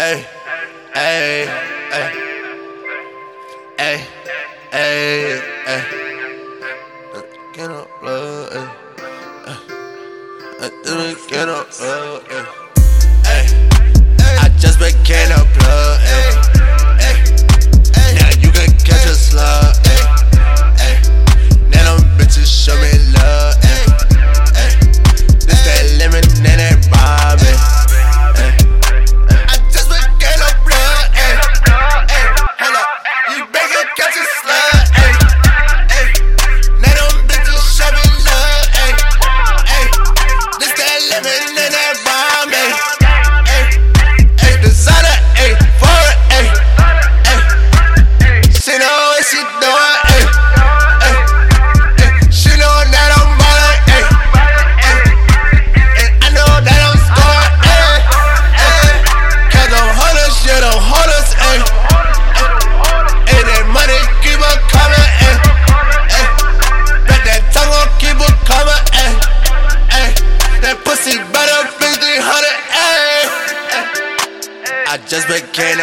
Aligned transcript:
Hey, 0.00 0.24
hey, 0.94 1.44
hey, 1.92 2.08
hey, 3.76 4.06
hey, 4.72 5.40
hey. 5.66 5.82
Get 7.52 7.70
up, 7.70 7.90
hey. 8.00 8.48
Eh. 8.56 8.68
Eh, 10.62 10.70
eh, 10.86 11.14
Get 11.28 11.48
up, 11.50 11.70
blood, 11.70 12.22
hey. 12.30 12.44
Hey, 13.26 13.44
I 14.40 14.48
just 14.58 14.78
became 14.78 15.32
a 15.32 15.44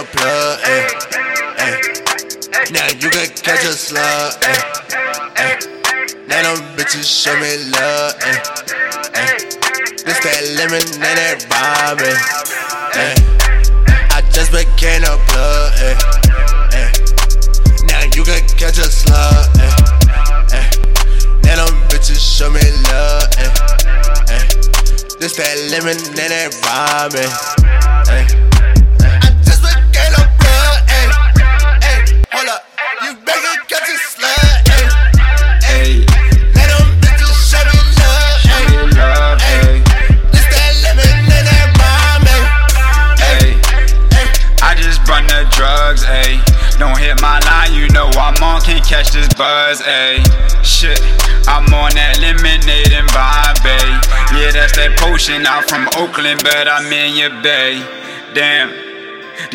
a 0.00 0.04
plug, 0.04 0.60
ayy, 0.60 0.86
ayy. 1.60 2.72
Now 2.72 2.88
you 3.00 3.10
can 3.10 3.28
catch 3.44 3.64
a 3.64 3.72
slug, 3.72 4.32
ayy, 4.40 4.62
ayy. 5.36 5.56
Now 6.26 6.40
them 6.42 6.64
bitches 6.76 7.04
show 7.04 7.34
me 7.36 7.52
love, 7.68 8.16
ayy, 8.24 8.40
ayy. 9.20 9.36
This 10.04 10.18
that 10.24 10.42
lemon 10.56 10.80
and 10.80 11.16
that 11.20 11.44
bomb, 11.52 12.00
ayy. 12.96 13.16
I 14.16 14.22
just 14.32 14.52
became 14.52 15.04
a 15.04 15.20
plug, 15.28 15.72
ayy, 15.84 15.96
ayy. 16.80 16.90
Now 17.84 18.02
you 18.16 18.24
can 18.24 18.40
catch 18.56 18.78
a 18.78 18.88
slug, 18.88 19.52
ayy, 19.60 19.72
ayy. 20.56 21.44
Now 21.44 21.66
them 21.66 21.76
bitches 21.92 22.20
show 22.24 22.48
me 22.48 22.64
love, 22.88 23.28
ayy, 23.36 23.52
ayy. 24.32 25.18
This 25.18 25.36
that 25.36 25.56
lemon 25.70 25.98
and 25.98 26.16
that 26.16 26.56
bomb, 26.64 27.69
catch 48.90 49.12
this 49.12 49.28
buzz, 49.34 49.80
ayy. 49.82 50.18
Shit, 50.66 50.98
I'm 51.46 51.62
on 51.70 51.94
that 51.94 52.18
lemonade 52.18 52.90
and 52.90 53.06
Bombay. 53.14 53.86
Yeah, 54.34 54.50
that's 54.50 54.74
that 54.74 54.98
potion 54.98 55.46
out 55.46 55.70
from 55.70 55.86
Oakland, 55.94 56.42
but 56.42 56.66
I'm 56.66 56.90
in 56.90 57.14
your 57.14 57.30
bay. 57.40 57.78
Damn. 58.34 58.74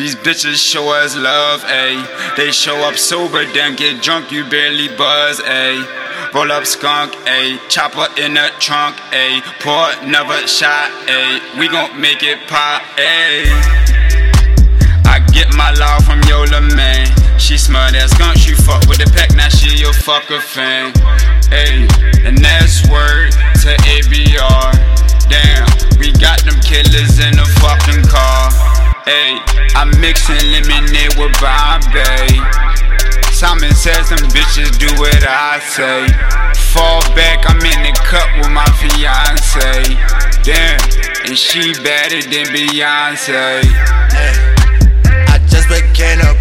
These 0.00 0.16
bitches 0.16 0.56
show 0.56 0.88
us 0.88 1.14
love, 1.14 1.60
ayy. 1.68 2.00
They 2.36 2.50
show 2.50 2.80
up 2.88 2.96
sober, 2.96 3.44
then 3.44 3.76
get 3.76 4.02
drunk, 4.02 4.32
you 4.32 4.48
barely 4.48 4.88
buzz, 4.96 5.38
ayy. 5.40 5.84
Roll 6.32 6.50
up 6.50 6.64
skunk, 6.64 7.12
ayy. 7.28 7.60
Chopper 7.68 8.08
in 8.16 8.40
the 8.40 8.48
trunk, 8.58 8.96
ayy. 9.12 9.44
Pour 9.60 9.84
another 10.00 10.48
shot, 10.48 10.88
ayy. 11.12 11.60
We 11.60 11.68
gon' 11.68 11.92
make 12.00 12.22
it 12.22 12.40
pop, 12.48 12.80
ayy. 12.96 13.52
I 15.04 15.20
get 15.28 15.52
my 15.52 15.76
love 15.76 16.04
from 16.08 16.24
Yola 16.24 16.62
Mane. 16.74 17.12
She 17.38 17.58
smell 17.58 17.92
that 17.92 18.10
skunk, 18.10 18.38
she 18.38 18.54
now 20.06 20.18
a 20.30 20.40
fan. 20.40 20.92
Ayy, 21.50 21.88
and 22.24 22.38
that's 22.38 22.86
word 22.88 23.32
to 23.62 23.74
ABR. 23.90 24.70
Damn, 25.26 25.66
we 25.98 26.12
got 26.12 26.38
them 26.44 26.54
killers 26.62 27.18
in 27.18 27.34
the 27.34 27.46
fucking 27.58 28.06
car. 28.06 28.50
Ayy, 29.06 29.40
I'm 29.74 29.90
mixing 30.00 30.38
lemonade 30.52 31.18
with 31.18 31.34
Bombay. 31.42 32.38
Simon 33.32 33.74
says 33.74 34.08
them 34.10 34.22
bitches 34.30 34.78
do 34.78 34.86
what 35.00 35.26
I 35.26 35.58
say. 35.58 36.06
Fall 36.70 37.02
back, 37.14 37.42
I'm 37.50 37.58
in 37.58 37.82
the 37.82 37.92
cup 38.06 38.30
with 38.38 38.50
my 38.50 38.66
fiance. 38.78 39.96
Damn, 40.44 40.78
and 41.26 41.36
she 41.36 41.72
better 41.82 42.22
than 42.22 42.46
Beyonce. 42.54 43.62
ayy. 43.62 44.56
I 45.28 45.38
just 45.48 45.68
became 45.68 46.20
a 46.20 46.34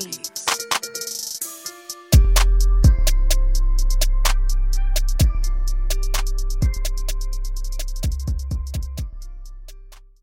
speed. 0.00 0.29